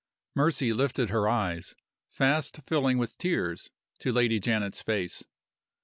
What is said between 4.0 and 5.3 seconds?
Lady Janet's face.